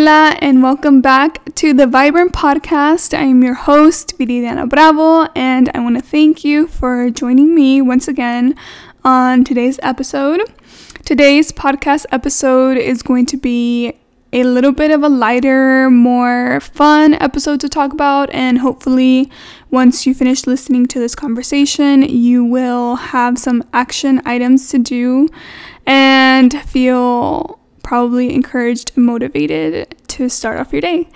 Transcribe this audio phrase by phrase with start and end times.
[0.00, 3.12] Hola, and welcome back to the Vibrant Podcast.
[3.12, 7.82] I am your host, Viridiana Bravo, and I want to thank you for joining me
[7.82, 8.56] once again
[9.04, 10.40] on today's episode.
[11.04, 13.92] Today's podcast episode is going to be
[14.32, 19.30] a little bit of a lighter, more fun episode to talk about, and hopefully,
[19.70, 25.28] once you finish listening to this conversation, you will have some action items to do
[25.86, 27.59] and feel
[27.90, 31.08] probably encouraged and motivated to start off your day.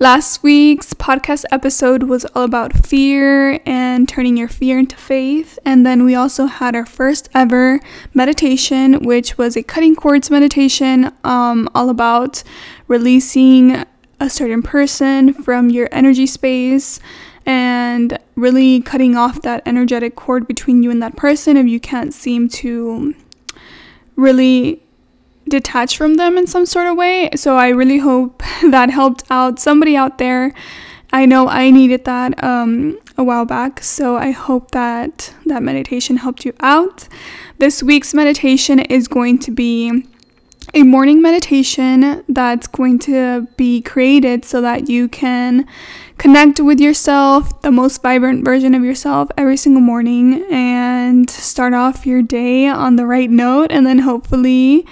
[0.00, 5.56] Last week's podcast episode was all about fear and turning your fear into faith.
[5.64, 7.78] And then we also had our first ever
[8.12, 12.42] meditation, which was a cutting cords meditation, um, all about
[12.88, 13.84] releasing
[14.18, 16.98] a certain person from your energy space
[17.46, 22.12] and really cutting off that energetic cord between you and that person if you can't
[22.12, 23.14] seem to
[24.16, 24.82] really
[25.50, 27.28] detach from them in some sort of way.
[27.36, 30.54] So I really hope that helped out somebody out there.
[31.12, 36.18] I know I needed that um, a while back, so I hope that that meditation
[36.18, 37.08] helped you out.
[37.58, 40.04] This week's meditation is going to be
[40.72, 45.66] a morning meditation that's going to be created so that you can
[46.20, 52.04] connect with yourself, the most vibrant version of yourself, every single morning and start off
[52.04, 53.72] your day on the right note.
[53.72, 54.86] And then hopefully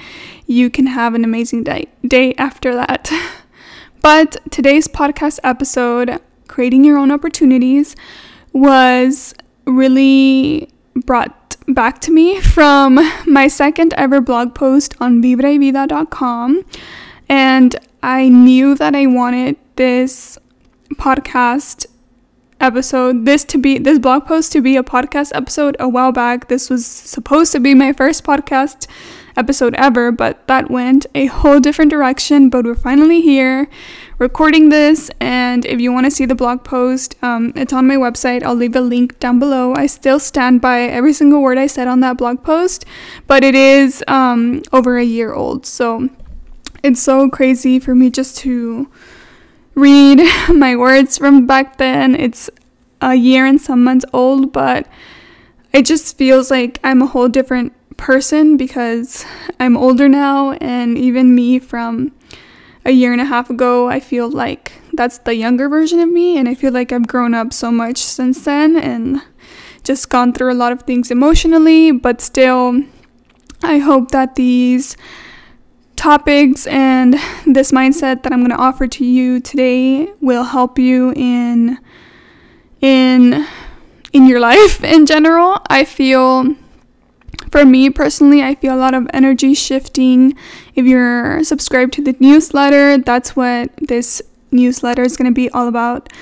[0.47, 3.12] you can have an amazing day, day after that.
[4.01, 7.95] but today's podcast episode, Creating Your Own Opportunities,
[8.55, 9.34] was
[9.67, 16.65] really brought back to me from my second ever blog post on vibrayvida.com.
[17.29, 20.39] And I knew that I wanted this
[20.94, 21.86] podcast
[22.61, 26.49] episode this to be this blog post to be a podcast episode a while back
[26.49, 28.88] this was supposed to be my first podcast
[29.38, 32.50] episode ever, but that went a whole different direction.
[32.50, 33.69] But we're finally here
[34.19, 37.94] recording this, and if you want to see the blog post, um, it's on my
[37.94, 38.43] website.
[38.43, 39.75] I'll leave a link down below.
[39.75, 42.84] I still stand by every single word I said on that blog post,
[43.27, 46.09] but it is um, over a year old, so
[46.82, 48.91] it's so crazy for me just to
[49.78, 52.15] read my words from back then.
[52.15, 52.50] It's
[53.00, 54.89] a year and some months old, but
[55.72, 59.25] it just feels like I'm a whole different person because
[59.61, 62.12] I'm older now, and even me from
[62.84, 66.37] a year and a half ago, I feel like that's the younger version of me,
[66.39, 69.22] and I feel like I've grown up so much since then and
[69.84, 72.83] just gone through a lot of things emotionally, but still,
[73.62, 74.97] I hope that these
[75.98, 77.14] topics and
[77.44, 81.78] this mindset that I'm going to offer to you today will help you in
[82.81, 83.47] in
[84.12, 85.60] in your life in general.
[85.69, 86.54] I feel
[87.50, 90.34] for me personally, I feel a lot of energy shifting.
[90.75, 95.69] If you're subscribed to the newsletter, that's what this newsletter is going to be all
[95.69, 96.12] about.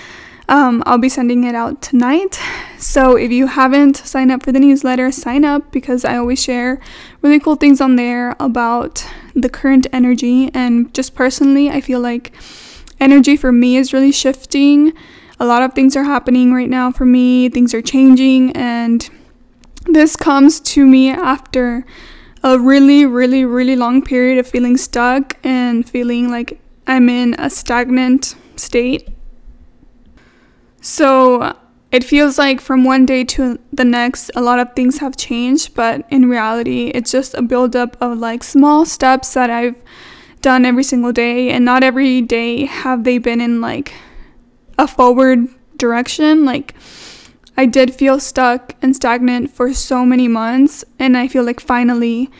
[0.49, 2.41] Um, I'll be sending it out tonight.
[2.79, 6.81] So if you haven't signed up for the newsletter, sign up because I always share
[7.21, 9.05] really cool things on there about
[9.35, 10.51] the current energy.
[10.55, 12.33] And just personally, I feel like
[13.01, 14.93] energy for me is really shifting.
[15.39, 19.11] A lot of things are happening right now for me, things are changing, and
[19.85, 21.85] this comes to me after
[22.43, 27.51] a really, really, really long period of feeling stuck and feeling like I'm in a
[27.51, 29.09] stagnant state.
[30.87, 31.53] So
[31.91, 35.75] it feels like from one day to the next, a lot of things have changed,
[35.75, 39.83] but in reality, it's just a buildup of like small steps that I've
[40.43, 43.95] done every single day, and not every day have they been in like
[44.79, 46.45] a forward direction.
[46.45, 46.77] Like,
[47.57, 52.31] I did feel stuck and stagnant for so many months, and I feel like finally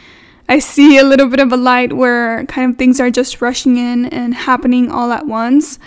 [0.49, 3.77] I see a little bit of a light where kind of things are just rushing
[3.77, 5.81] in and happening all at once.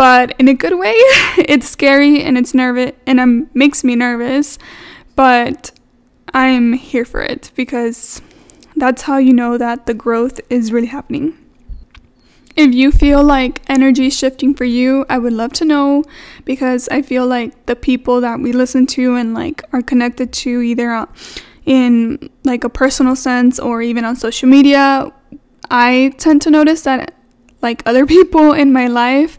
[0.00, 0.94] But in a good way,
[1.36, 4.56] it's scary and it's nervous and it makes me nervous,
[5.14, 5.72] but
[6.32, 8.22] I'm here for it because
[8.74, 11.36] that's how you know that the growth is really happening.
[12.56, 16.04] If you feel like energy shifting for you, I would love to know
[16.46, 20.62] because I feel like the people that we listen to and like are connected to
[20.62, 21.06] either
[21.66, 25.12] in like a personal sense or even on social media,
[25.70, 27.12] I tend to notice that
[27.60, 29.38] like other people in my life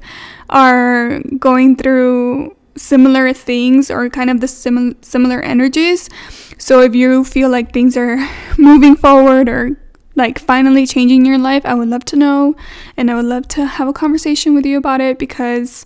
[0.51, 6.09] are going through similar things or kind of the sim- similar energies.
[6.57, 8.17] So if you feel like things are
[8.57, 9.77] moving forward or
[10.15, 12.55] like finally changing your life, I would love to know
[12.97, 15.85] and I would love to have a conversation with you about it because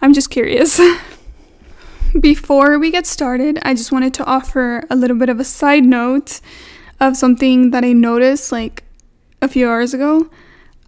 [0.00, 0.80] I'm just curious.
[2.20, 5.84] Before we get started, I just wanted to offer a little bit of a side
[5.84, 6.40] note
[7.00, 8.84] of something that I noticed like
[9.42, 10.30] a few hours ago.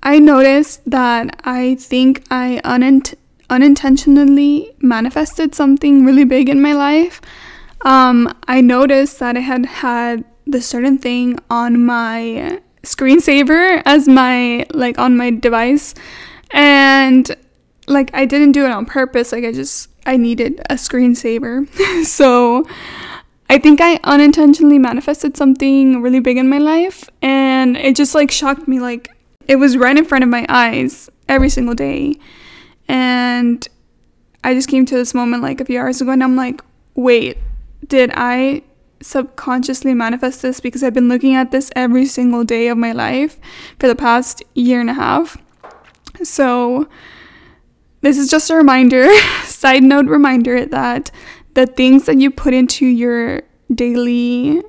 [0.06, 3.16] I noticed that I think I unint-
[3.50, 7.20] unintentionally manifested something really big in my life.
[7.80, 14.64] Um, I noticed that I had had the certain thing on my screensaver as my
[14.72, 15.92] like on my device
[16.52, 17.34] and
[17.88, 21.66] like I didn't do it on purpose like I just I needed a screensaver
[22.06, 22.64] so
[23.50, 28.30] I think I unintentionally manifested something really big in my life and it just like
[28.30, 29.15] shocked me like
[29.48, 32.14] it was right in front of my eyes every single day
[32.88, 33.68] and
[34.44, 36.62] I just came to this moment like a few hours ago and I'm like
[36.94, 37.38] wait
[37.88, 38.62] did I
[39.00, 43.38] subconsciously manifest this because I've been looking at this every single day of my life
[43.78, 45.36] for the past year and a half.
[46.22, 46.88] So,
[48.00, 49.08] this is just a reminder,
[49.44, 51.10] side note reminder that
[51.54, 53.42] the things that you put into your
[53.74, 54.62] daily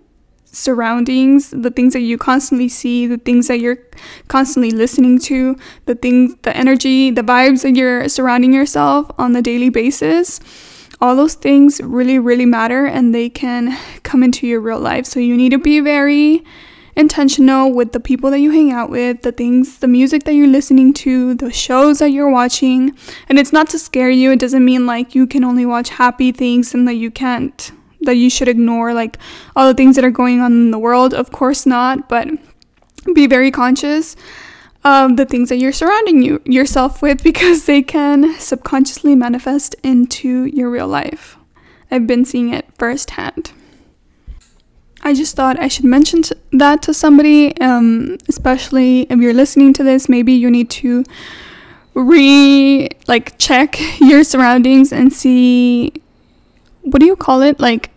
[0.57, 3.79] surroundings, the things that you constantly see, the things that you're
[4.27, 9.41] constantly listening to, the things, the energy, the vibes that you're surrounding yourself on the
[9.41, 10.39] daily basis
[10.99, 15.05] all those things really, really matter and they can come into your real life.
[15.05, 16.43] So you need to be very
[16.95, 20.47] intentional with the people that you hang out with, the things, the music that you're
[20.47, 22.97] listening to, the shows that you're watching.
[23.29, 26.31] And it's not to scare you, it doesn't mean like you can only watch happy
[26.31, 27.71] things and that you can't,
[28.01, 29.17] that you should ignore like
[29.55, 31.13] all the things that are going on in the world.
[31.13, 32.27] Of course not, but
[33.13, 34.15] be very conscious
[34.83, 40.45] of the things that you're surrounding you yourself with because they can subconsciously manifest into
[40.45, 41.37] your real life.
[41.89, 43.51] I've been seeing it firsthand.
[45.03, 49.83] I just thought I should mention that to somebody, um, especially if you're listening to
[49.83, 50.09] this.
[50.09, 51.05] Maybe you need to
[51.93, 55.93] re like check your surroundings and see
[56.91, 57.59] what do you call it?
[57.59, 57.91] Like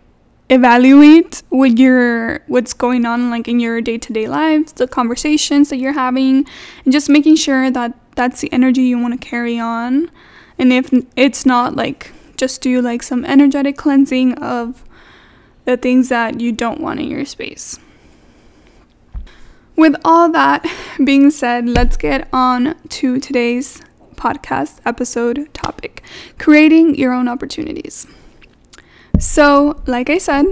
[0.49, 5.93] evaluate what your what's going on like in your day-to-day lives the conversations that you're
[5.93, 6.45] having
[6.83, 10.11] and just making sure that that's the energy you want to carry on.
[10.59, 14.83] And if it's not like just do like some energetic cleansing of
[15.63, 17.79] the things that you don't want in your space.
[19.77, 20.69] With all that
[21.01, 23.81] being said let's get on to today's
[24.15, 26.03] podcast episode topic
[26.37, 28.05] creating your own opportunities
[29.21, 30.45] so, like I said,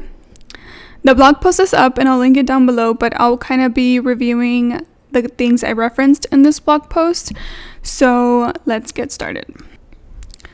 [1.03, 3.73] the blog post is up and I'll link it down below, but I'll kind of
[3.73, 7.33] be reviewing the things I referenced in this blog post.
[7.81, 9.45] So, let's get started.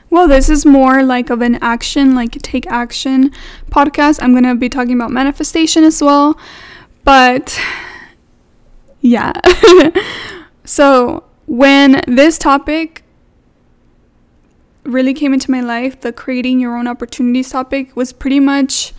[0.09, 3.31] Well, this is more like of an action, like take action
[3.69, 4.23] podcast.
[4.23, 6.39] I'm going to be talking about manifestation as well.
[7.03, 7.59] But
[9.01, 9.33] yeah.
[10.63, 13.03] so, when this topic
[14.85, 18.93] really came into my life, the creating your own opportunities topic was pretty much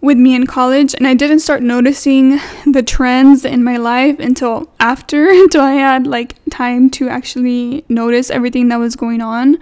[0.00, 4.70] with me in college and I didn't start noticing the trends in my life until
[4.78, 9.58] after until I had like time to actually notice everything that was going on.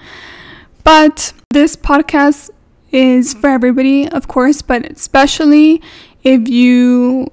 [0.82, 2.50] But this podcast
[2.90, 5.80] is for everybody, of course, but especially
[6.22, 7.30] if you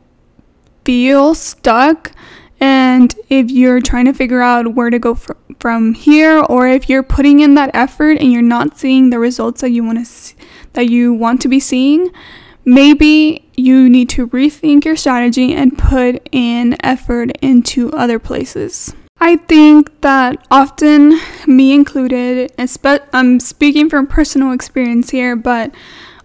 [0.85, 2.11] feel stuck
[2.61, 6.87] and if you're trying to figure out where to go fr- from here or if
[6.87, 10.05] you're putting in that effort and you're not seeing the results that you want to
[10.05, 10.35] see,
[10.73, 12.11] that you want to be seeing,
[12.63, 18.93] maybe you need to rethink your strategy and put in effort into other places.
[19.19, 22.51] I think that often, me included,
[23.13, 25.73] I'm speaking from personal experience here, but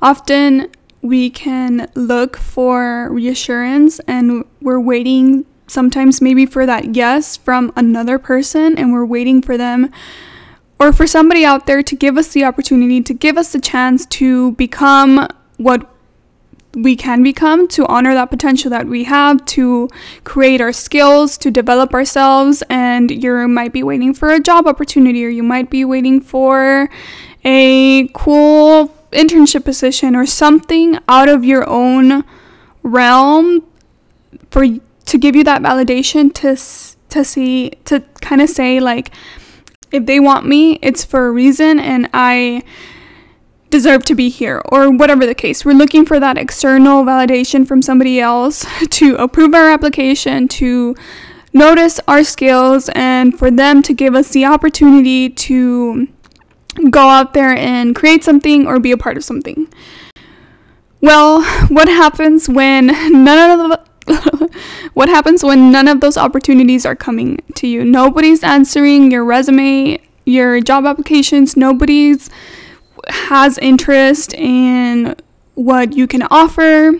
[0.02, 7.72] often we can look for reassurance and we're waiting sometimes maybe for that yes from
[7.76, 9.90] another person and we're waiting for them
[10.78, 14.06] or for somebody out there to give us the opportunity to give us the chance
[14.06, 15.90] to become what
[16.76, 19.88] we can become to honor that potential that we have to
[20.24, 25.24] create our skills to develop ourselves and you might be waiting for a job opportunity
[25.24, 26.90] or you might be waiting for
[27.44, 32.22] a cool internship position or something out of your own
[32.82, 33.64] realm
[34.50, 34.64] for
[35.06, 36.56] to give you that validation to
[37.08, 39.10] to see to kind of say like
[39.92, 42.62] if they want me it's for a reason and I
[43.70, 45.64] deserve to be here or whatever the case.
[45.64, 50.94] We're looking for that external validation from somebody else to approve our application to
[51.52, 56.08] notice our skills and for them to give us the opportunity to
[56.90, 59.66] go out there and create something or be a part of something.
[61.00, 62.86] Well what happens when
[63.24, 63.80] none of the
[64.94, 67.84] what happens when none of those opportunities are coming to you?
[67.84, 72.30] Nobody's answering your resume, your job applications, nobody's
[73.08, 75.14] has interest in
[75.54, 76.92] what you can offer.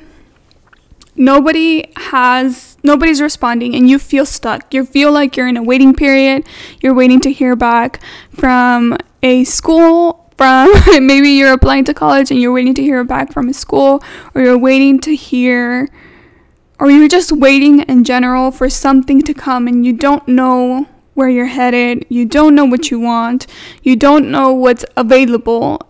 [1.16, 4.72] Nobody has nobody's responding and you feel stuck.
[4.72, 6.46] You feel like you're in a waiting period.
[6.80, 10.70] You're waiting to hear back from a school, from
[11.06, 14.02] maybe you're applying to college and you're waiting to hear back from a school,
[14.34, 15.88] or you're waiting to hear,
[16.78, 21.28] or you're just waiting in general for something to come and you don't know where
[21.28, 23.46] you're headed, you don't know what you want,
[23.82, 25.80] you don't know what's available,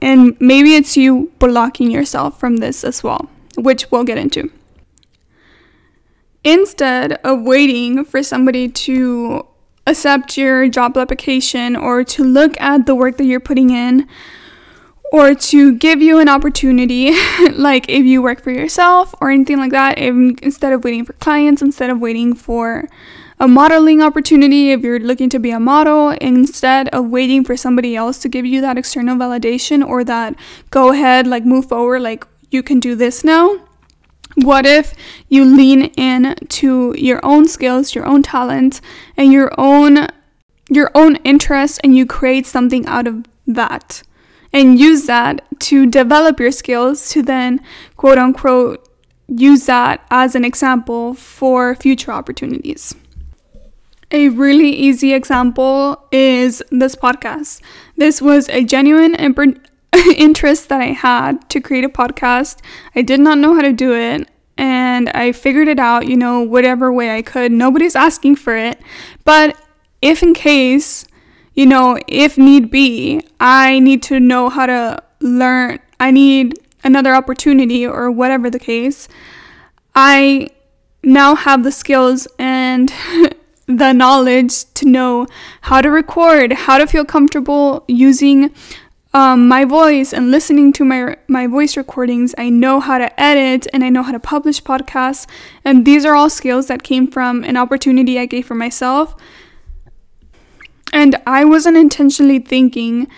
[0.00, 4.50] and maybe it's you blocking yourself from this as well, which we'll get into.
[6.44, 9.44] Instead of waiting for somebody to
[9.84, 14.06] accept your job application or to look at the work that you're putting in
[15.12, 17.12] or to give you an opportunity
[17.52, 21.12] like if you work for yourself or anything like that if, instead of waiting for
[21.14, 22.88] clients instead of waiting for
[23.38, 27.94] a modeling opportunity if you're looking to be a model instead of waiting for somebody
[27.94, 30.34] else to give you that external validation or that
[30.70, 33.60] go ahead, like move forward, like you can do this now.
[34.36, 34.94] What if
[35.28, 38.80] you lean in to your own skills, your own talents,
[39.16, 40.08] and your own
[40.68, 44.02] your own interests and you create something out of that
[44.56, 47.60] and use that to develop your skills to then
[47.98, 48.88] quote unquote
[49.28, 52.94] use that as an example for future opportunities.
[54.12, 57.60] A really easy example is this podcast.
[57.96, 59.14] This was a genuine
[60.16, 62.60] interest that I had to create a podcast.
[62.94, 66.40] I did not know how to do it, and I figured it out, you know,
[66.40, 67.50] whatever way I could.
[67.50, 68.80] Nobody's asking for it,
[69.24, 69.56] but
[70.00, 71.05] if in case,
[71.56, 77.14] you know, if need be, I need to know how to learn, I need another
[77.14, 79.08] opportunity or whatever the case,
[79.94, 80.50] I
[81.02, 82.92] now have the skills and
[83.66, 85.26] the knowledge to know
[85.62, 88.54] how to record, how to feel comfortable using
[89.14, 92.34] um, my voice and listening to my my voice recordings.
[92.36, 95.26] I know how to edit and I know how to publish podcasts.
[95.64, 99.16] And these are all skills that came from an opportunity I gave for myself.
[100.92, 103.08] And I wasn't intentionally thinking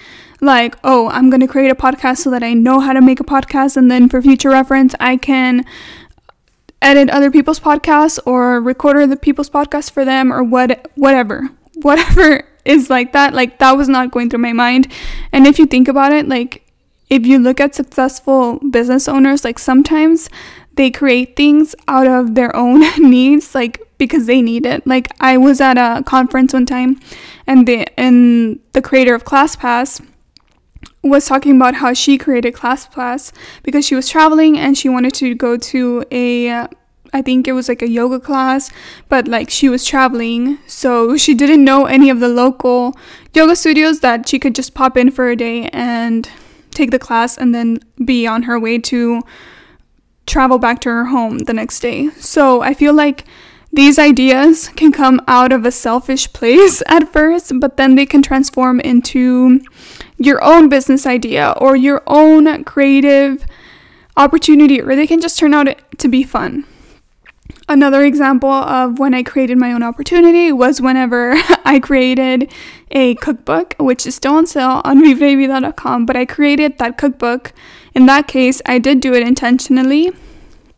[0.40, 3.20] like, oh, I'm going to create a podcast so that I know how to make
[3.20, 5.64] a podcast and then for future reference I can
[6.80, 11.48] edit other people's podcasts or record other people's podcasts for them or what whatever.
[11.82, 14.92] Whatever is like that like that was not going through my mind.
[15.32, 16.64] And if you think about it like
[17.10, 20.28] if you look at successful business owners like sometimes
[20.74, 24.86] they create things out of their own needs like because they need it.
[24.86, 27.00] Like i was at a conference one time
[27.48, 30.04] and the and the creator of ClassPass
[31.02, 35.34] was talking about how she created ClassPass because she was traveling and she wanted to
[35.34, 36.68] go to a
[37.10, 38.70] I think it was like a yoga class,
[39.08, 42.94] but like she was traveling, so she didn't know any of the local
[43.32, 46.28] yoga studios that she could just pop in for a day and
[46.70, 49.22] take the class and then be on her way to
[50.26, 52.10] travel back to her home the next day.
[52.18, 53.24] So I feel like
[53.72, 58.22] these ideas can come out of a selfish place at first, but then they can
[58.22, 59.60] transform into
[60.16, 63.44] your own business idea or your own creative
[64.16, 66.64] opportunity, or they can just turn out to be fun.
[67.68, 71.34] Another example of when I created my own opportunity was whenever
[71.66, 72.50] I created
[72.90, 77.52] a cookbook, which is still on sale on vibrayvida.com, but I created that cookbook.
[77.94, 80.12] In that case, I did do it intentionally,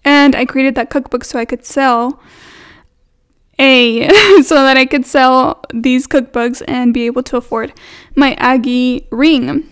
[0.04, 2.20] and I created that cookbook so I could sell
[3.60, 4.08] a
[4.42, 7.72] so that I could sell these cookbooks and be able to afford
[8.16, 9.70] my Aggie ring.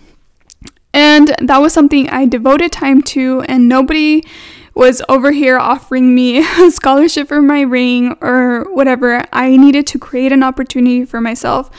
[0.93, 4.23] And that was something I devoted time to, and nobody
[4.75, 9.23] was over here offering me a scholarship for my ring or whatever.
[9.33, 11.69] I needed to create an opportunity for myself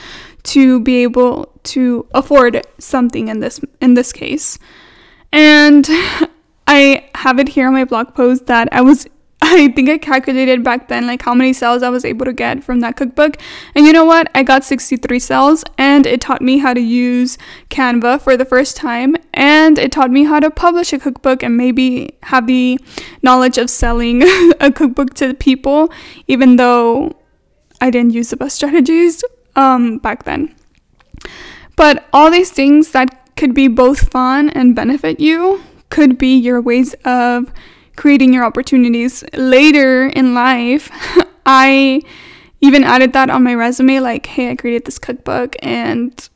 [0.43, 4.59] to be able to afford something in this in this case.
[5.31, 5.85] And
[6.67, 9.07] I have it here on my blog post that I was
[9.43, 12.63] I think I calculated back then like how many sales I was able to get
[12.63, 13.37] from that cookbook.
[13.73, 14.29] And you know what?
[14.35, 18.77] I got 63 sales and it taught me how to use Canva for the first
[18.77, 22.79] time and it taught me how to publish a cookbook and maybe have the
[23.23, 24.21] knowledge of selling
[24.59, 25.91] a cookbook to people
[26.27, 27.17] even though
[27.81, 29.23] I didn't use the best strategies
[29.55, 30.53] um, back then.
[31.75, 36.61] But all these things that could be both fun and benefit you could be your
[36.61, 37.51] ways of
[38.01, 40.89] creating your opportunities later in life.
[41.45, 42.01] I
[42.59, 46.27] even added that on my resume like, hey, I created this cookbook and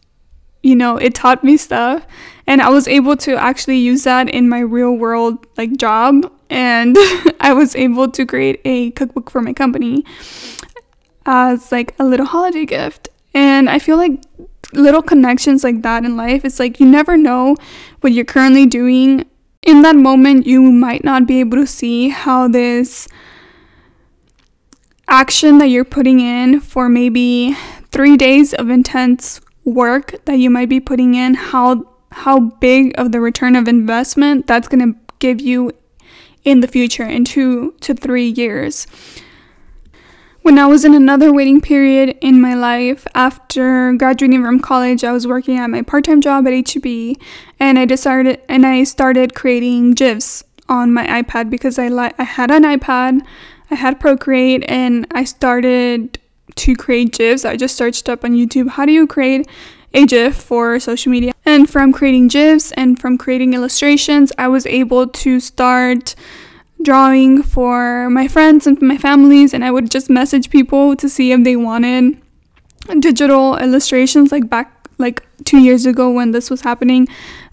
[0.61, 2.05] you know, it taught me stuff
[2.45, 6.95] and I was able to actually use that in my real world like job and
[7.39, 10.05] I was able to create a cookbook for my company
[11.25, 13.09] as like a little holiday gift.
[13.33, 14.23] And I feel like
[14.73, 17.55] little connections like that in life, it's like you never know
[18.01, 19.25] what you're currently doing
[19.65, 23.07] in that moment, you might not be able to see how this
[25.07, 27.55] action that you're putting in for maybe
[27.91, 33.11] three days of intense work that you might be putting in, how how big of
[33.11, 35.71] the return of investment that's going to give you
[36.45, 38.87] in the future in two to three years.
[40.45, 45.11] When I was in another waiting period in my life after graduating from college, I
[45.11, 47.17] was working at my part-time job at HEB
[47.59, 52.23] and I decided and I started creating GIFs on my iPad because I li- I
[52.25, 53.21] had an iPad,
[53.71, 56.19] I had Procreate and I started
[56.57, 57.43] to create GIFs.
[57.43, 59.47] I just searched up on YouTube how do you create
[59.95, 61.33] a GIF for social media.
[61.43, 66.13] And from creating GIFs and from creating illustrations, I was able to start
[66.81, 71.31] drawing for my friends and my families and I would just message people to see
[71.31, 72.21] if they wanted
[72.99, 77.07] digital illustrations like back like 2 years ago when this was happening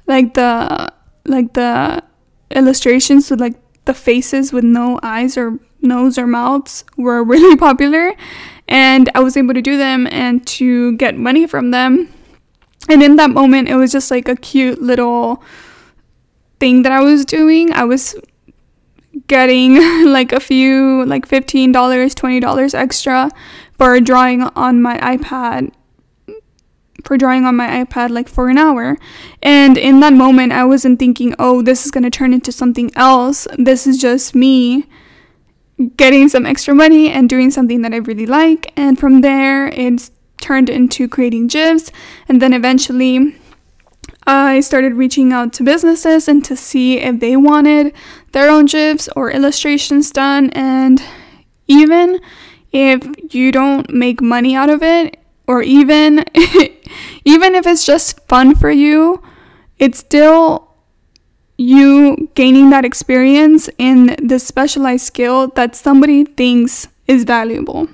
[0.06, 0.92] like the
[1.24, 2.02] like the
[2.50, 8.14] illustrations with like the faces with no eyes or nose or mouths were really popular
[8.68, 12.08] and I was able to do them and to get money from them.
[12.88, 15.42] And in that moment it was just like a cute little
[16.58, 17.72] thing that I was doing.
[17.72, 18.14] I was
[19.26, 19.76] getting
[20.06, 23.30] like a few like $15 $20 extra
[23.78, 25.72] for drawing on my ipad
[27.04, 28.96] for drawing on my ipad like for an hour.
[29.42, 32.90] And in that moment i wasn't thinking oh this is going to turn into something
[32.96, 33.46] else.
[33.58, 34.88] This is just me
[35.96, 38.72] getting some extra money and doing something that i really like.
[38.76, 41.90] And from there it's turned into creating gifs.
[42.28, 43.36] And then eventually
[44.26, 47.92] I started reaching out to businesses and to see if they wanted
[48.32, 50.50] their own GIFs or illustrations done.
[50.50, 51.02] And
[51.66, 52.20] even
[52.72, 56.24] if you don't make money out of it, or even
[57.24, 59.22] even if it's just fun for you,
[59.78, 60.68] it's still
[61.58, 67.88] you gaining that experience in the specialized skill that somebody thinks is valuable.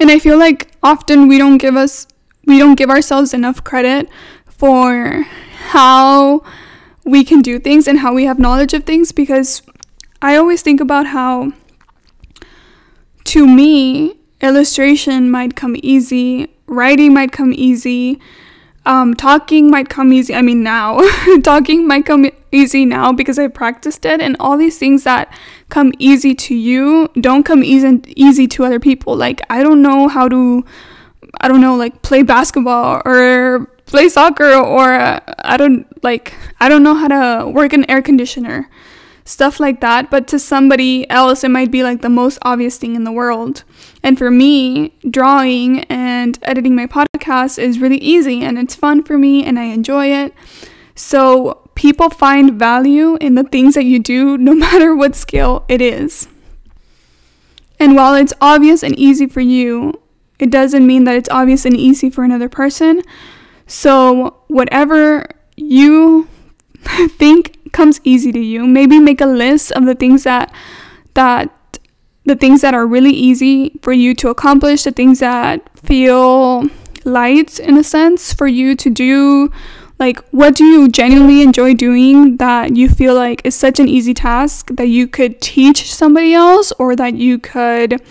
[0.00, 2.06] And I feel like often we don't give us
[2.46, 4.08] we don't give ourselves enough credit
[4.46, 5.26] for
[5.68, 6.42] how
[7.04, 9.62] we can do things and how we have knowledge of things because
[10.22, 11.52] I always think about how
[13.24, 18.20] to me illustration might come easy, writing might come easy,
[18.86, 20.34] um, talking might come easy.
[20.34, 21.00] I mean, now
[21.42, 25.32] talking might come easy now because I practiced it, and all these things that
[25.68, 29.16] come easy to you don't come easy easy to other people.
[29.16, 30.64] Like I don't know how to
[31.40, 36.68] I don't know, like play basketball or play soccer or uh, I don't like I
[36.68, 38.68] don't know how to work an air conditioner.
[39.26, 42.94] Stuff like that, but to somebody else it might be like the most obvious thing
[42.94, 43.64] in the world.
[44.02, 49.16] And for me, drawing and editing my podcast is really easy and it's fun for
[49.16, 50.34] me and I enjoy it.
[50.94, 55.80] So, people find value in the things that you do no matter what skill it
[55.80, 56.28] is.
[57.80, 60.00] And while it's obvious and easy for you,
[60.38, 63.02] it doesn't mean that it's obvious and easy for another person.
[63.66, 66.28] So, whatever you
[67.08, 70.52] think comes easy to you, maybe make a list of the things that
[71.14, 71.78] that
[72.24, 76.64] the things that are really easy for you to accomplish, the things that feel
[77.04, 79.50] light in a sense for you to do.
[79.98, 84.12] Like, what do you genuinely enjoy doing that you feel like is such an easy
[84.12, 88.02] task that you could teach somebody else or that you could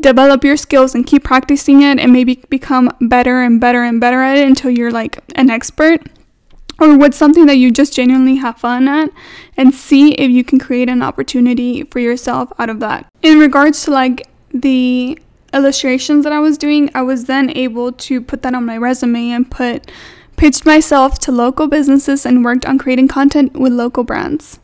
[0.00, 4.22] develop your skills and keep practicing it and maybe become better and better and better
[4.22, 6.00] at it until you're like an expert
[6.80, 9.10] or what's something that you just genuinely have fun at
[9.56, 13.06] and see if you can create an opportunity for yourself out of that.
[13.22, 15.18] In regards to like the
[15.52, 19.30] illustrations that I was doing, I was then able to put that on my resume
[19.30, 19.90] and put
[20.36, 24.60] pitched myself to local businesses and worked on creating content with local brands.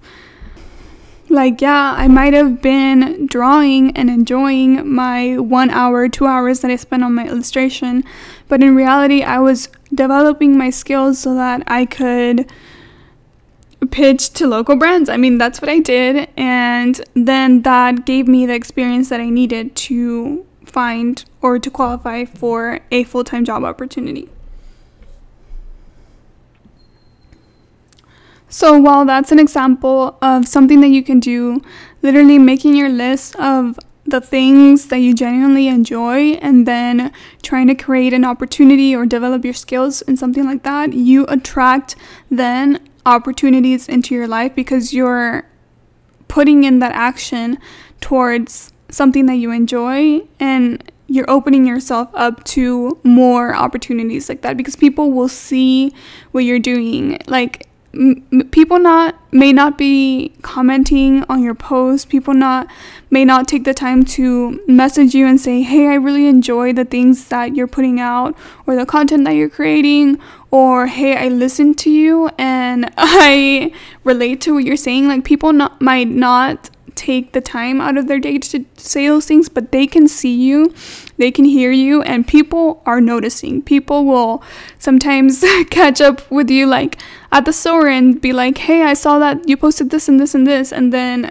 [1.30, 6.70] Like, yeah, I might have been drawing and enjoying my one hour, two hours that
[6.70, 8.04] I spent on my illustration,
[8.48, 12.50] but in reality, I was developing my skills so that I could
[13.90, 15.08] pitch to local brands.
[15.08, 19.28] I mean, that's what I did, and then that gave me the experience that I
[19.28, 24.28] needed to find or to qualify for a full time job opportunity.
[28.56, 31.60] So, while that's an example of something that you can do,
[32.02, 37.10] literally making your list of the things that you genuinely enjoy and then
[37.42, 41.96] trying to create an opportunity or develop your skills in something like that, you attract
[42.30, 45.44] then opportunities into your life because you're
[46.28, 47.58] putting in that action
[48.00, 54.56] towards something that you enjoy and you're opening yourself up to more opportunities like that
[54.56, 55.92] because people will see
[56.30, 57.18] what you're doing.
[57.26, 57.66] Like,
[58.50, 62.08] people not may not be commenting on your post.
[62.08, 62.66] People not
[63.10, 66.84] may not take the time to message you and say hey i really enjoy the
[66.84, 70.18] things that you're putting out or the content that you're creating
[70.50, 73.72] or hey i listened to you and i
[74.04, 75.08] relate to what you're saying.
[75.08, 76.70] Like people not might not
[77.04, 80.34] take the time out of their day to say those things, but they can see
[80.34, 80.74] you,
[81.18, 83.60] they can hear you, and people are noticing.
[83.60, 84.42] People will
[84.78, 86.98] sometimes catch up with you like
[87.30, 90.34] at the store and be like, hey, I saw that you posted this and this
[90.34, 91.30] and this, and then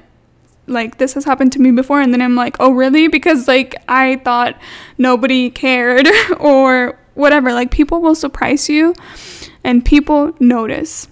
[0.67, 3.75] like this has happened to me before and then I'm like, "Oh, really?" because like
[3.89, 4.57] I thought
[4.97, 6.07] nobody cared
[6.39, 7.51] or whatever.
[7.51, 8.93] Like people will surprise you
[9.63, 11.09] and people notice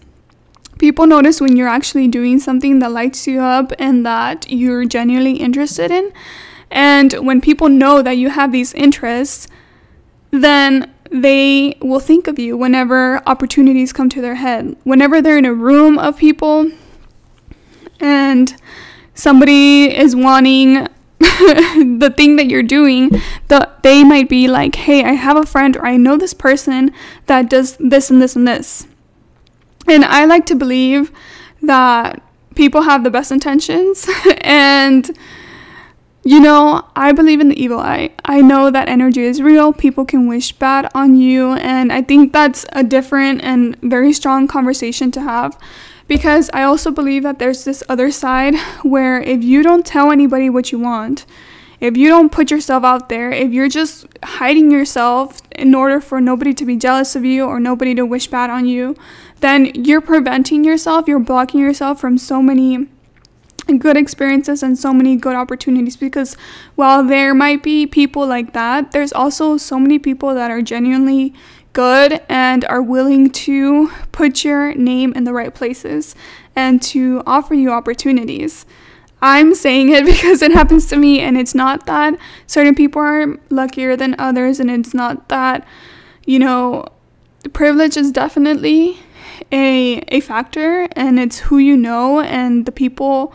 [0.82, 5.34] people notice when you're actually doing something that lights you up and that you're genuinely
[5.34, 6.12] interested in.
[6.72, 9.48] And when people know that you have these interests,
[10.32, 14.76] then they will think of you whenever opportunities come to their head.
[14.84, 16.72] Whenever they're in a room of people
[18.00, 18.56] and
[19.14, 20.88] somebody is wanting
[21.20, 23.10] the thing that you're doing,
[23.50, 26.92] the, they might be like, hey, I have a friend or I know this person
[27.28, 28.88] that does this and this and this.
[29.88, 31.12] And I like to believe
[31.62, 32.22] that
[32.56, 34.08] people have the best intentions
[34.42, 35.18] and
[36.24, 38.12] you know, I believe in the evil eye.
[38.24, 39.74] I know that energy is real.
[39.74, 41.54] People can wish bad on you.
[41.54, 45.58] And I think that's a different and very strong conversation to have
[46.08, 50.50] because I also believe that there's this other side where if you don't tell anybody
[50.50, 51.26] what you want,
[51.82, 56.22] if you don't put yourself out there, if you're just hiding yourself in order for
[56.22, 58.96] nobody to be jealous of you or nobody to wish bad on you,
[59.40, 62.88] then you're preventing yourself, you're blocking yourself from so many
[63.80, 66.36] good experiences and so many good opportunities because
[66.76, 71.34] while there might be people like that, there's also so many people that are genuinely
[71.74, 76.16] good and are willing to put your name in the right places
[76.56, 78.66] and to offer you opportunities.
[79.22, 83.40] I'm saying it because it happens to me, and it's not that certain people are
[83.50, 85.68] luckier than others, and it's not that,
[86.26, 86.86] you know,
[87.44, 89.00] the privilege is definitely
[89.52, 93.34] a a factor and it's who you know and the people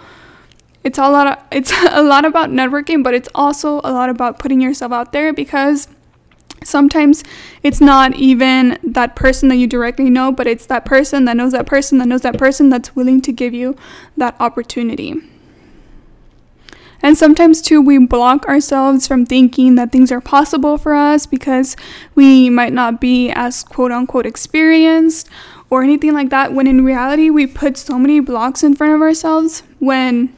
[0.84, 4.38] it's a lot of, it's a lot about networking but it's also a lot about
[4.38, 5.88] putting yourself out there because
[6.64, 7.22] sometimes
[7.62, 11.52] it's not even that person that you directly know but it's that person that knows
[11.52, 13.76] that person that knows that person that's willing to give you
[14.16, 15.14] that opportunity
[17.06, 21.76] and sometimes, too, we block ourselves from thinking that things are possible for us because
[22.16, 25.28] we might not be as quote unquote experienced
[25.70, 26.52] or anything like that.
[26.52, 30.36] When in reality, we put so many blocks in front of ourselves when,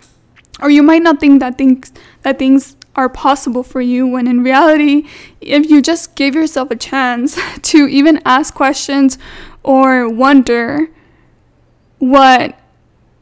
[0.60, 4.44] or you might not think that things, that things are possible for you when in
[4.44, 5.08] reality,
[5.40, 9.16] if you just give yourself a chance to even ask questions
[9.62, 10.90] or wonder
[11.98, 12.57] what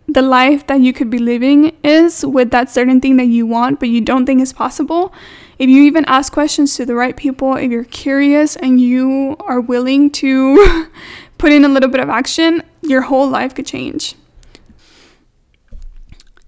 [0.08, 3.80] the life that you could be living is with that certain thing that you want
[3.80, 5.12] but you don't think is possible.
[5.58, 9.60] If you even ask questions to the right people if you're curious and you are
[9.60, 10.90] willing to
[11.38, 14.14] put in a little bit of action your whole life could change.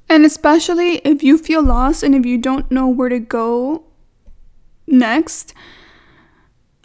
[0.08, 3.84] And especially if you feel lost and if you don't know where to go
[4.90, 5.52] next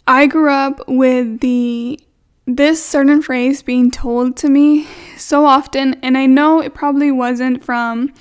[0.06, 2.00] i grew up with the
[2.46, 7.64] this certain phrase being told to me so often, and I know it probably wasn't
[7.64, 8.14] from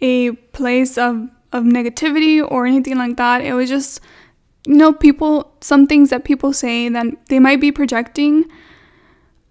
[0.00, 3.42] a place of, of negativity or anything like that.
[3.42, 4.00] It was just,
[4.66, 8.44] you know, people, some things that people say that they might be projecting.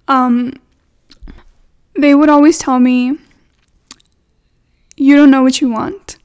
[0.08, 0.54] Um,
[1.96, 3.18] they would always tell me,
[4.98, 6.18] You don't know what you want.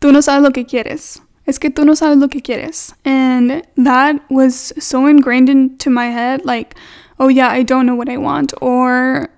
[0.00, 1.20] Tú no sabes lo que quieres.
[1.46, 2.94] Es que tú no sabes lo que quieres.
[3.04, 6.44] And that was so ingrained into my head.
[6.44, 6.74] Like,
[7.22, 9.28] oh yeah, I don't know what I want, or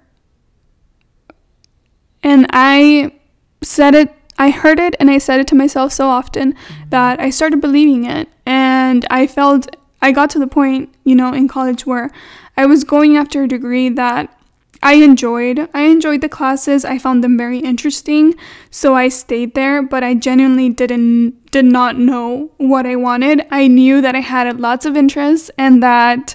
[2.23, 3.13] and I
[3.61, 6.89] said it, I heard it, and I said it to myself so often mm-hmm.
[6.89, 11.35] that I started believing it, and I felt I got to the point, you know,
[11.35, 12.11] in college where
[12.57, 14.35] I was going after a degree that
[14.83, 15.69] I enjoyed.
[15.75, 16.87] I enjoyed the classes.
[16.87, 18.35] I found them very interesting.
[18.71, 23.47] So I stayed there, but I genuinely didn't did not know what I wanted.
[23.51, 26.35] I knew that I had lots of interests and that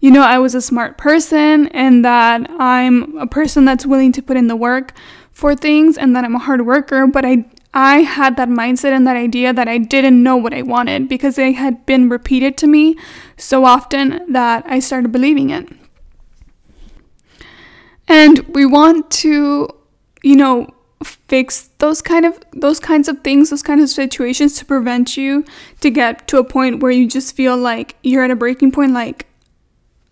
[0.00, 4.22] you know, I was a smart person and that I'm a person that's willing to
[4.22, 4.92] put in the work
[5.32, 9.06] for things and that I'm a hard worker, but I I had that mindset and
[9.06, 12.66] that idea that I didn't know what I wanted because it had been repeated to
[12.66, 12.96] me
[13.36, 15.68] so often that I started believing it.
[18.08, 19.68] And we want to,
[20.22, 24.64] you know, fix those kind of those kinds of things, those kinds of situations to
[24.64, 25.44] prevent you
[25.80, 28.92] to get to a point where you just feel like you're at a breaking point
[28.92, 29.27] like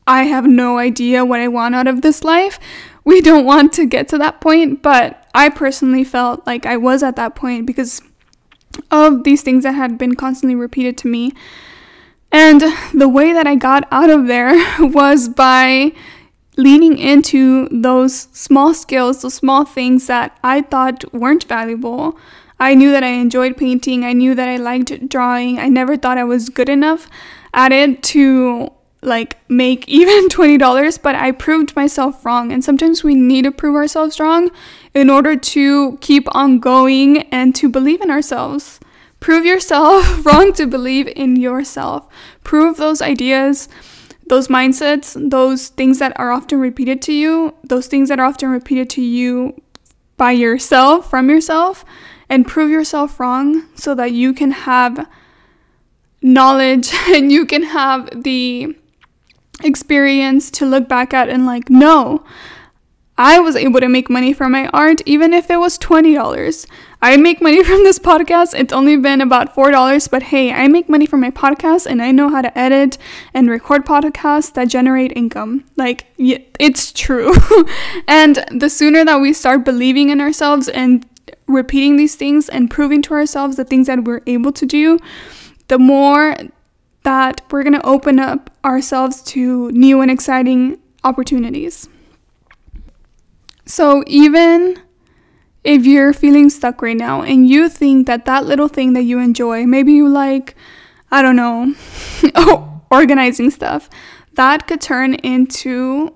[0.07, 2.59] I have no idea what I want out of this life.
[3.05, 7.05] we don't want to get to that point, but I personally felt like I was
[7.05, 8.01] at that point because
[8.91, 11.33] of these things that had been constantly repeated to me.
[12.33, 15.93] And the way that I got out of there was by
[16.57, 22.19] leaning into those small skills, those small things that I thought weren't valuable.
[22.59, 25.59] I knew that I enjoyed painting, I knew that I liked drawing.
[25.59, 27.09] I never thought I was good enough
[27.53, 28.73] at it to
[29.07, 32.53] like make even $20, but I proved myself wrong.
[32.53, 34.51] And sometimes we need to prove ourselves wrong
[34.95, 38.81] in order to keep on going and to believe in ourselves.
[39.21, 42.07] Prove yourself wrong to believe in yourself.
[42.45, 43.69] Prove those ideas
[44.29, 48.49] those mindsets, those things that are often repeated to you, those things that are often
[48.49, 49.55] repeated to you
[50.17, 51.85] by yourself, from yourself,
[52.29, 55.09] and prove yourself wrong so that you can have
[56.21, 58.77] knowledge and you can have the
[59.63, 62.25] experience to look back at and like, no,
[63.19, 66.67] I was able to make money from my art, even if it was $20.
[67.01, 68.59] I make money from this podcast.
[68.59, 72.11] It's only been about $4, but hey, I make money from my podcast and I
[72.11, 72.99] know how to edit
[73.33, 75.65] and record podcasts that generate income.
[75.77, 77.33] Like, it's true.
[78.09, 81.07] and the sooner that we start believing in ourselves and
[81.47, 84.99] repeating these things and proving to ourselves the things that we're able to do,
[85.69, 86.37] the more
[87.05, 91.89] that we're going to open up ourselves to new and exciting opportunities.
[93.65, 94.79] So, even
[95.65, 99.19] if you're feeling stuck right now and you think that that little thing that you
[99.19, 100.55] enjoy, maybe you like,
[101.11, 101.75] I don't know,
[102.35, 103.89] oh, organizing stuff,
[104.35, 106.15] that could turn into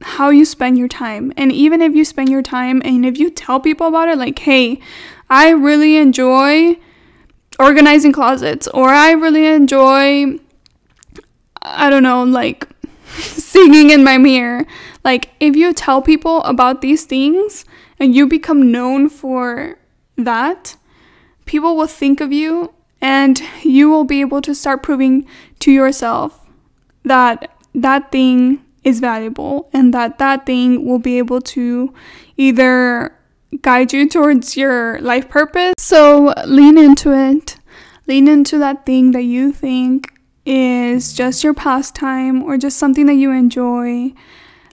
[0.00, 1.32] how you spend your time.
[1.36, 4.38] And even if you spend your time and if you tell people about it, like,
[4.40, 4.80] hey,
[5.30, 6.78] I really enjoy
[7.58, 10.38] organizing closets, or I really enjoy,
[11.64, 12.68] I don't know, like
[13.06, 14.66] singing in my mirror.
[15.04, 17.64] Like, if you tell people about these things
[17.98, 19.78] and you become known for
[20.16, 20.76] that,
[21.44, 25.26] people will think of you and you will be able to start proving
[25.60, 26.40] to yourself
[27.04, 31.92] that that thing is valuable and that that thing will be able to
[32.36, 33.14] either
[33.62, 35.74] guide you towards your life purpose.
[35.78, 37.56] So lean into it.
[38.06, 40.13] Lean into that thing that you think
[40.46, 44.12] is just your pastime or just something that you enjoy.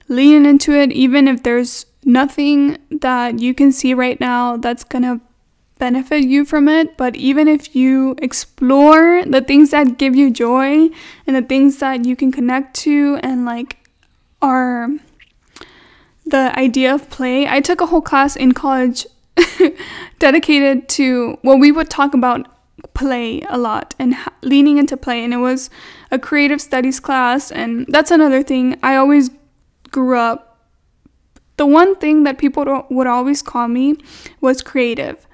[0.08, 5.20] Lean into it, even if there's nothing that you can see right now that's gonna
[5.78, 6.96] benefit you from it.
[6.96, 10.90] But even if you explore the things that give you joy
[11.26, 13.78] and the things that you can connect to and like
[14.40, 14.90] are
[16.24, 19.06] the idea of play, I took a whole class in college
[20.18, 22.46] dedicated to well, we would talk about
[22.94, 25.24] play a lot and ha- leaning into play.
[25.24, 25.70] And it was
[26.10, 28.78] a creative studies class and that's another thing.
[28.82, 29.30] I always
[29.90, 30.52] grew up
[31.56, 33.96] the one thing that people would always call me
[34.40, 35.26] was creative.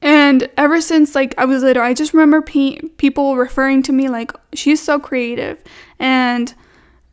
[0.00, 4.10] And ever since like i was little i just remember pe- people referring to me
[4.10, 5.62] like she's so creative
[5.98, 6.54] and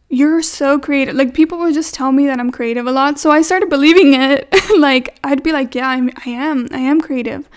[0.09, 1.15] you're so creative.
[1.15, 3.17] Like people would just tell me that i'm creative a lot.
[3.17, 4.47] So i started believing it.
[4.77, 7.49] Like i'd be like yeah I'm, i am i am creative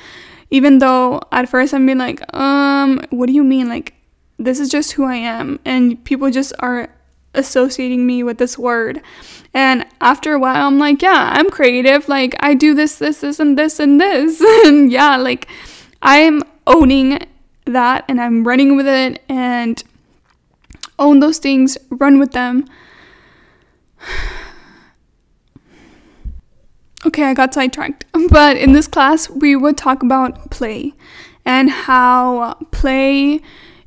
[0.55, 3.69] even though at first I'm being like, um, what do you mean?
[3.69, 3.93] Like,
[4.39, 5.59] this is just who I am.
[5.65, 6.91] And people just are
[7.35, 9.03] associating me with this word.
[9.53, 12.09] And after a while, I'm like, yeah, I'm creative.
[12.09, 14.41] Like, I do this, this, this, and this, and this.
[14.65, 15.49] and yeah, like,
[16.03, 17.19] I'm owning
[17.65, 19.83] that and I'm running with it and
[21.01, 22.69] own those things, run with them.
[27.07, 28.05] Okay, I got sidetracked.
[28.31, 30.95] But in this class, we would talk about play
[31.45, 33.41] and how play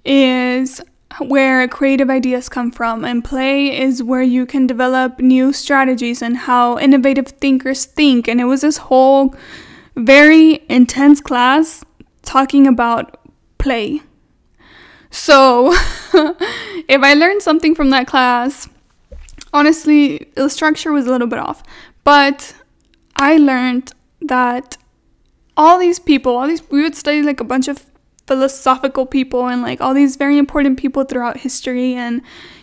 [0.06, 0.82] is
[1.20, 6.38] where creative ideas come from, and play is where you can develop new strategies and
[6.38, 8.28] how innovative thinkers think.
[8.28, 9.34] And it was this whole
[9.96, 11.84] very intense class
[12.22, 13.20] talking about
[13.58, 14.02] play.
[15.10, 15.74] So,
[16.88, 18.70] if I learned something from that class,
[19.54, 21.64] honestly, the structure was a little bit off,
[22.04, 22.54] but
[23.18, 24.78] I learned that
[25.56, 27.86] all these people, all these, we would study like a bunch of
[28.28, 31.94] philosophical people and like all these very important people throughout history.
[31.96, 32.22] And,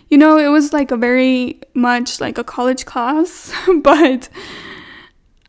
[0.08, 4.28] you know, it was like a very much like a college class, but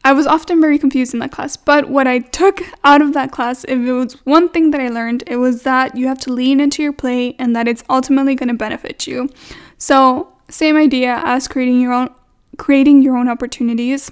[0.04, 1.56] I was often very confused in that class.
[1.58, 4.89] But what I took out of that class, if it was one thing that I
[4.89, 8.36] learned, it was that you have to lean into your play and that it's ultimately
[8.36, 9.30] going to benefit you.
[9.78, 12.10] So, same idea as creating your own
[12.58, 14.10] creating your own opportunities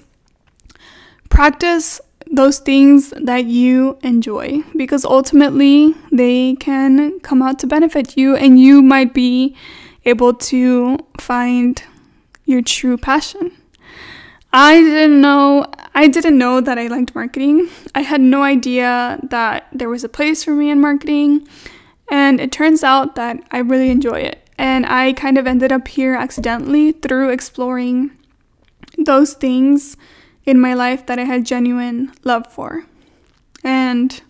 [1.34, 2.00] practice
[2.32, 8.60] those things that you enjoy because ultimately they can come out to benefit you and
[8.60, 9.56] you might be
[10.06, 11.84] able to find
[12.46, 13.52] your true passion.
[14.52, 15.66] I didn't know
[15.96, 17.68] I didn't know that I liked marketing.
[17.96, 21.48] I had no idea that there was a place for me in marketing.
[22.12, 24.48] And it turns out that I really enjoy it.
[24.60, 28.12] And I kind of ended up here accidentally through exploring
[28.98, 29.98] those things
[30.46, 32.86] in my life that I had genuine love for.
[33.64, 34.22] And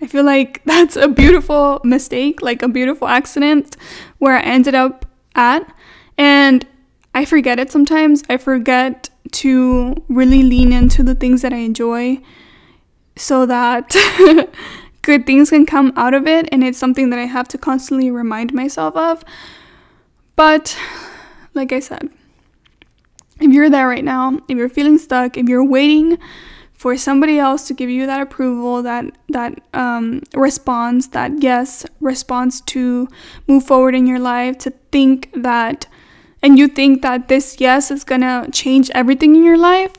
[0.00, 3.76] I feel like that's a beautiful mistake, like a beautiful accident
[4.18, 5.72] where I ended up at.
[6.18, 6.66] And
[7.14, 8.22] I forget it sometimes.
[8.28, 12.20] I forget to really lean into the things that I enjoy
[13.16, 13.94] so that
[15.02, 16.48] good things can come out of it.
[16.50, 19.24] And it's something that I have to constantly remind myself of.
[20.36, 20.76] But
[21.54, 22.08] like I said,
[23.42, 26.18] if you're there right now, if you're feeling stuck, if you're waiting
[26.74, 32.60] for somebody else to give you that approval, that that um, response, that yes response
[32.62, 33.08] to
[33.46, 35.86] move forward in your life, to think that,
[36.42, 39.92] and you think that this yes is gonna change everything in your life.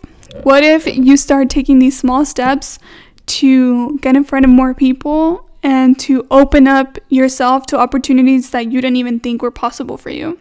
[0.43, 2.79] What if you start taking these small steps
[3.25, 8.71] to get in front of more people and to open up yourself to opportunities that
[8.71, 10.39] you didn't even think were possible for you?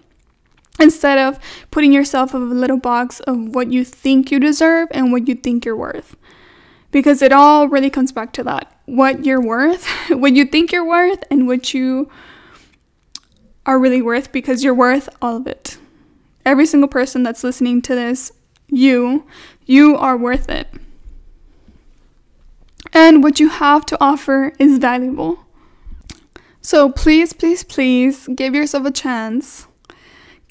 [0.82, 1.38] Instead of
[1.70, 5.34] putting yourself in a little box of what you think you deserve and what you
[5.34, 6.16] think you're worth.
[6.90, 10.84] Because it all really comes back to that what you're worth, what you think you're
[10.86, 12.10] worth, and what you
[13.64, 15.78] are really worth because you're worth all of it.
[16.44, 18.32] Every single person that's listening to this,
[18.66, 19.24] you,
[19.64, 20.68] you are worth it.
[22.92, 25.38] And what you have to offer is valuable.
[26.60, 29.66] So please, please, please give yourself a chance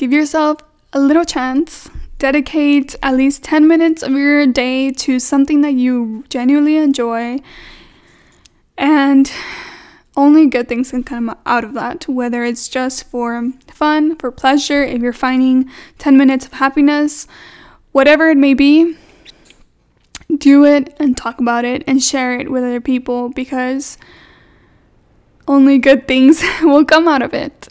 [0.01, 0.57] Give yourself
[0.93, 1.87] a little chance.
[2.17, 7.37] Dedicate at least 10 minutes of your day to something that you genuinely enjoy.
[8.79, 9.31] And
[10.17, 14.83] only good things can come out of that, whether it's just for fun, for pleasure,
[14.83, 17.27] if you're finding 10 minutes of happiness,
[17.91, 18.97] whatever it may be,
[20.35, 23.99] do it and talk about it and share it with other people because
[25.47, 27.67] only good things will come out of it.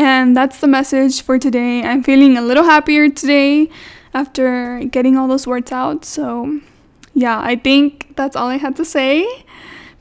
[0.00, 1.82] And that's the message for today.
[1.82, 3.68] I'm feeling a little happier today
[4.14, 6.06] after getting all those words out.
[6.06, 6.58] So,
[7.12, 9.26] yeah, I think that's all I had to say.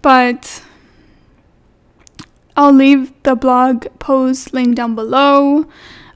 [0.02, 0.64] But
[2.56, 5.68] I'll leave the blog post link down below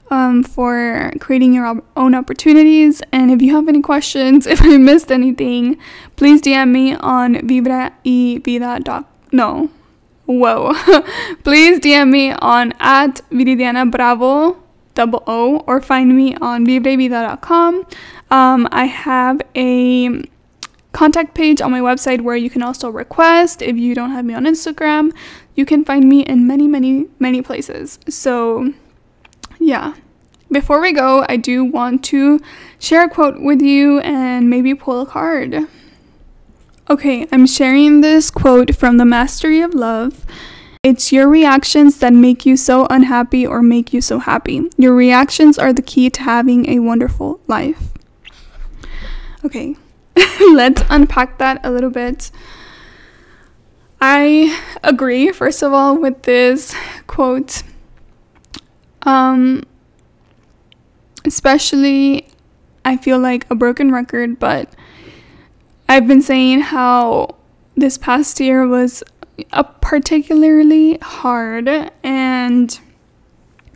[0.09, 3.01] um, for creating your own opportunities.
[3.11, 5.77] And if you have any questions, if I missed anything,
[6.15, 7.91] please DM me on vibra.
[9.33, 9.69] No,
[10.25, 10.73] Whoa.
[11.43, 17.85] Please DM me on at Viridiana Bravo double O or find me on vibrayvida.com.
[18.31, 20.23] Um, I have a
[20.91, 23.61] contact page on my website where you can also request.
[23.61, 25.11] If you don't have me on Instagram,
[25.55, 27.99] you can find me in many, many, many places.
[28.07, 28.73] So,
[29.59, 29.95] yeah.
[30.51, 32.39] Before we go, I do want to
[32.77, 35.67] share a quote with you and maybe pull a card.
[36.89, 40.25] Okay, I'm sharing this quote from The Mastery of Love.
[40.83, 44.69] It's your reactions that make you so unhappy or make you so happy.
[44.75, 47.93] Your reactions are the key to having a wonderful life.
[49.45, 49.77] Okay,
[50.51, 52.31] let's unpack that a little bit.
[54.01, 56.75] I agree, first of all, with this
[57.07, 57.63] quote.
[59.03, 59.63] Um,
[61.23, 62.27] especially,
[62.83, 64.69] I feel like a broken record, but
[65.87, 67.35] I've been saying how
[67.75, 69.03] this past year was
[69.51, 71.67] a particularly hard
[72.03, 72.79] and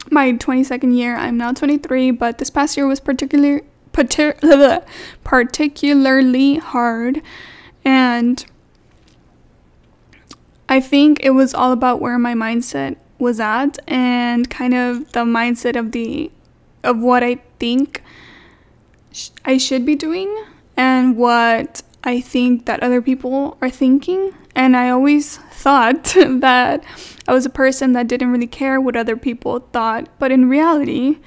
[0.10, 1.16] my 22nd year.
[1.16, 3.64] I'm now 23, but this past year was particularly
[5.24, 7.22] particularly hard
[7.84, 8.46] and
[10.70, 15.22] I think it was all about where my mindset was at and kind of the
[15.22, 16.30] mindset of the
[16.84, 18.04] of what I think
[19.12, 20.44] sh- I should be doing
[20.76, 24.34] and what I think that other people are thinking.
[24.56, 26.86] And I always thought that
[27.28, 30.08] I was a person that didn't really care what other people thought.
[30.18, 31.18] But in reality,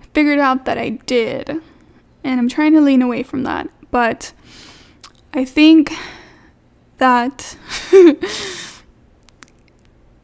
[0.00, 1.60] I figured out that I did.
[2.24, 3.68] And I'm trying to lean away from that.
[3.90, 4.32] But
[5.34, 5.92] I think
[6.96, 7.58] that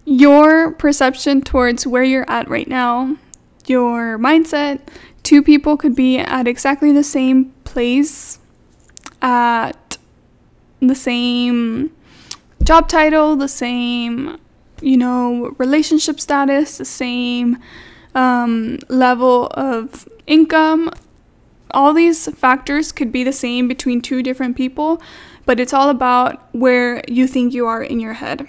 [0.06, 3.18] your perception towards where you're at right now,
[3.66, 4.80] your mindset,
[5.22, 8.38] two people could be at exactly the same place
[9.20, 9.87] at
[10.80, 11.90] the same
[12.62, 14.38] job title, the same,
[14.80, 17.58] you know, relationship status, the same
[18.14, 20.90] um, level of income.
[21.72, 25.02] All these factors could be the same between two different people,
[25.46, 28.46] but it's all about where you think you are in your head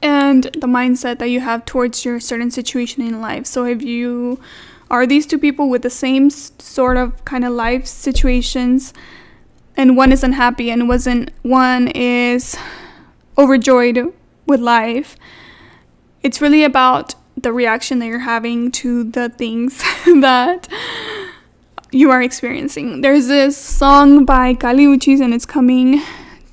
[0.00, 3.46] and the mindset that you have towards your certain situation in life.
[3.46, 4.38] So if you
[4.90, 8.94] are these two people with the same sort of kind of life situations,
[9.78, 12.56] and one is unhappy and wasn't one is
[13.38, 14.12] overjoyed
[14.44, 15.16] with life.
[16.22, 20.66] It's really about the reaction that you're having to the things that
[21.92, 23.02] you are experiencing.
[23.02, 26.02] There's this song by Kali Uchis and it's coming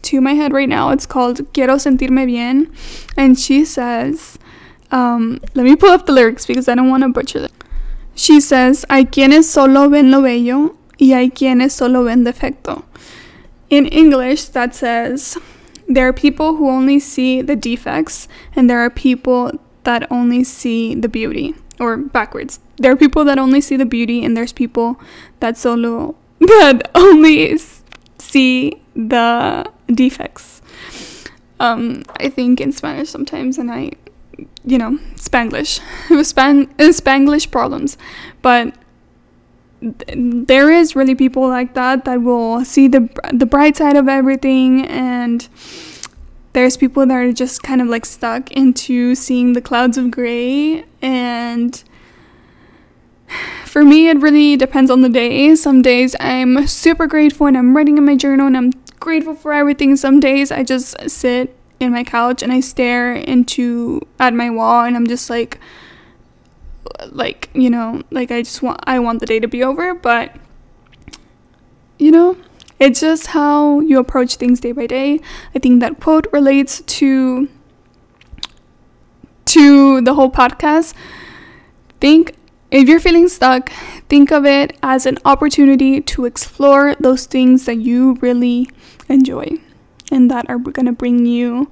[0.03, 0.91] to my head right now.
[0.91, 2.71] It's called Quiero Sentirme Bien.
[3.17, 4.38] And she says,
[4.91, 7.51] um, let me pull up the lyrics because I don't want to butcher them.
[8.13, 12.84] She says, Hay quienes solo ven lo bello y hay quienes solo ven defecto.
[13.70, 15.38] In English, that says,
[15.88, 19.52] there are people who only see the defects and there are people
[19.84, 21.56] that only see the beauty.
[21.80, 25.00] Or backwards there are people that only see the beauty and there's people
[25.39, 27.58] that solo that only
[28.20, 30.62] see the defects.
[31.58, 33.91] Um, i think in spanish sometimes and i
[34.66, 35.80] you know spanglish.
[36.26, 37.98] Span- spanglish problems.
[38.41, 38.74] But
[39.82, 44.86] there is really people like that that will see the the bright side of everything
[44.88, 45.47] and
[46.55, 50.86] there's people that are just kind of like stuck into seeing the clouds of gray.
[51.01, 51.84] And
[53.65, 55.53] for me it really depends on the day.
[55.55, 58.71] Some days i'm super grateful and i'm writing in my journal and i'm
[59.01, 59.97] grateful for everything.
[59.97, 64.86] Some days i just sit in my couch and i stare into at my wall
[64.86, 65.59] and i'm just like
[67.12, 70.36] like you know like i just want i want the day to be over but
[71.98, 72.36] you know
[72.80, 75.22] it's just how you approach things day by day.
[75.54, 77.48] I think that quote relates to
[79.46, 80.94] to the whole podcast.
[82.02, 82.36] Think
[82.72, 83.70] if you're feeling stuck,
[84.10, 88.70] think of it as an opportunity to explore those things that you really
[89.08, 89.58] enjoy
[90.12, 91.72] and that are going to bring you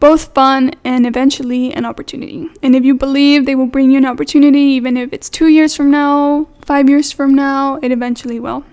[0.00, 2.48] both fun and eventually an opportunity.
[2.62, 5.74] And if you believe they will bring you an opportunity, even if it's two years
[5.74, 8.64] from now, five years from now, it eventually will.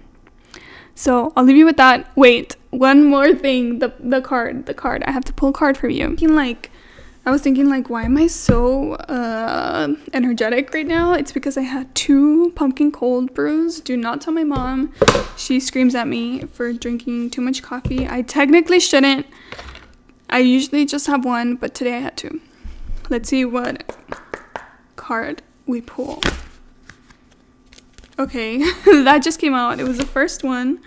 [0.96, 2.12] So I'll leave you with that.
[2.16, 3.80] Wait, one more thing.
[3.80, 5.04] The the card, the card.
[5.08, 6.08] I have to pull a card for you.
[6.08, 6.70] Thinking like
[7.26, 11.14] I was thinking like why am I so uh, energetic right now?
[11.14, 13.80] It's because I had two pumpkin cold brews.
[13.80, 14.94] Do not tell my mom.
[15.38, 18.08] She screams at me for drinking too much coffee.
[18.08, 19.26] I technically shouldn't.
[20.32, 22.40] I usually just have one, but today I had two.
[23.10, 23.84] Let's see what
[24.96, 26.22] card we pull.
[28.18, 29.82] Okay, that just came out.
[29.82, 30.80] It was the first one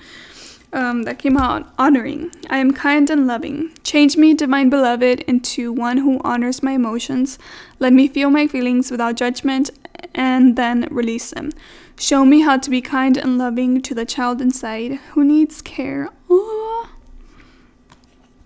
[0.73, 1.71] um, that came out.
[1.79, 2.33] Honoring.
[2.49, 3.77] I am kind and loving.
[3.85, 7.39] Change me, divine beloved, into one who honors my emotions.
[7.79, 9.69] Let me feel my feelings without judgment
[10.15, 11.51] and then release them.
[11.99, 16.09] Show me how to be kind and loving to the child inside who needs care.
[16.31, 16.89] Aww.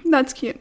[0.05, 0.61] That's cute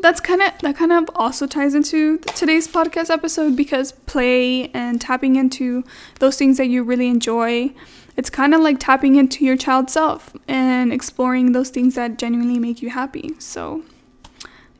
[0.00, 5.00] that's kind of that kind of also ties into today's podcast episode because play and
[5.00, 5.84] tapping into
[6.20, 7.72] those things that you really enjoy
[8.16, 12.58] it's kind of like tapping into your child self and exploring those things that genuinely
[12.58, 13.32] make you happy.
[13.38, 13.82] So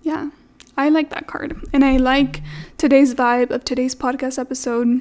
[0.02, 0.30] yeah
[0.76, 1.60] i like that card.
[1.72, 2.42] And i like
[2.78, 5.00] today's vibe of today's podcast episode.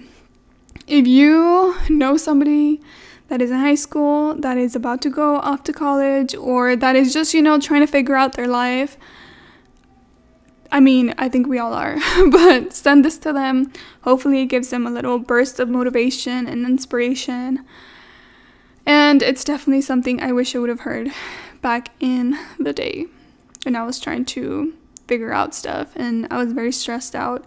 [0.88, 2.82] If you know somebody
[3.28, 6.96] that is in high school that is about to go off to college or that
[6.96, 8.98] is just you know trying to figure out their life
[10.76, 11.96] I mean, I think we all are,
[12.30, 13.72] but send this to them.
[14.02, 17.66] Hopefully, it gives them a little burst of motivation and inspiration.
[18.86, 21.14] And it's definitely something I wish I would have heard
[21.62, 23.06] back in the day
[23.64, 24.74] when I was trying to
[25.08, 27.46] figure out stuff and I was very stressed out.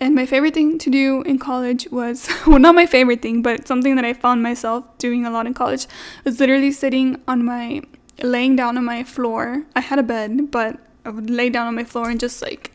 [0.00, 3.68] And my favorite thing to do in college was well, not my favorite thing, but
[3.68, 5.86] something that I found myself doing a lot in college
[6.24, 7.82] was literally sitting on my
[8.20, 9.62] laying down on my floor.
[9.76, 12.74] I had a bed, but I would lay down on my floor and just like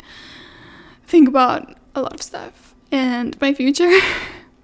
[1.06, 4.00] think about a lot of stuff and my future,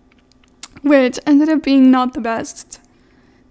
[0.81, 2.79] which ended up being not the best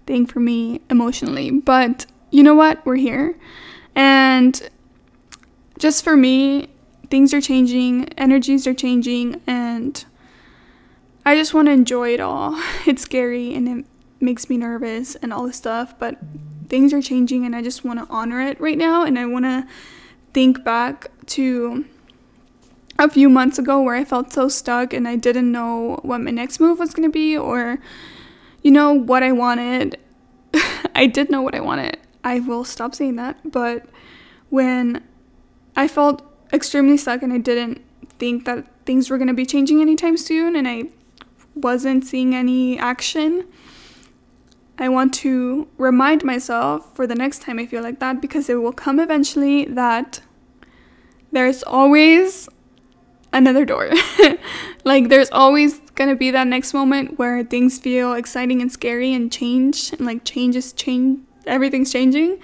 [0.05, 1.51] thing for me emotionally.
[1.51, 2.85] But you know what?
[2.85, 3.37] We're here.
[3.95, 4.69] And
[5.77, 6.67] just for me,
[7.09, 10.03] things are changing, energies are changing, and
[11.25, 12.61] I just want to enjoy it all.
[12.85, 13.85] It's scary and it
[14.19, 16.17] makes me nervous and all this stuff, but
[16.67, 19.45] things are changing and I just want to honor it right now and I want
[19.45, 19.65] to
[20.33, 21.85] think back to
[22.97, 26.31] a few months ago where I felt so stuck and I didn't know what my
[26.31, 27.79] next move was going to be or,
[28.61, 29.97] you know, what I wanted.
[30.95, 31.97] I did know what I wanted.
[32.23, 33.37] I will stop saying that.
[33.49, 33.85] But
[34.49, 35.03] when
[35.75, 36.21] I felt
[36.51, 37.81] extremely stuck and I didn't
[38.17, 40.83] think that things were going to be changing anytime soon and I
[41.55, 43.45] wasn't seeing any action,
[44.79, 48.55] I want to remind myself for the next time I feel like that because it
[48.55, 50.21] will come eventually that
[51.31, 52.49] there's always
[53.31, 53.91] another door.
[54.85, 59.31] like there's always gonna be that next moment where things feel exciting and scary and
[59.31, 62.39] change and like change is change everything's changing.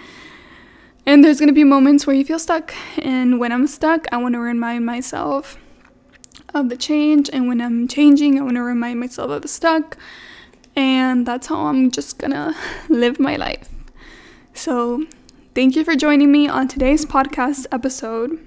[1.05, 2.73] And there's going to be moments where you feel stuck.
[2.97, 5.57] And when I'm stuck, I want to remind myself
[6.53, 7.29] of the change.
[7.31, 9.97] And when I'm changing, I want to remind myself of the stuck.
[10.75, 12.55] And that's how I'm just to
[12.89, 13.69] live my life.
[14.53, 15.05] So,
[15.53, 18.45] thank you for joining me on today's podcast episode.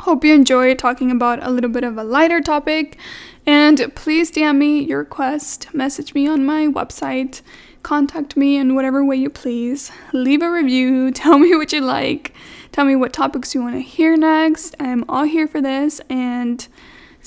[0.00, 2.96] Hope you enjoyed talking about a little bit of a lighter topic.
[3.44, 7.42] And please DM me your request, message me on my website,
[7.82, 9.90] contact me in whatever way you please.
[10.12, 12.32] Leave a review, tell me what you like,
[12.72, 14.76] tell me what topics you want to hear next.
[14.78, 16.00] I'm all here for this.
[16.08, 16.66] And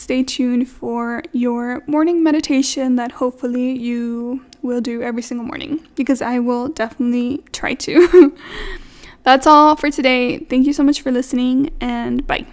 [0.02, 6.22] stay tuned for your morning meditation that hopefully you will do every single morning because
[6.22, 8.36] I will definitely try to.
[9.24, 10.40] That's all for today.
[10.40, 12.48] Thank you so much for listening and bye.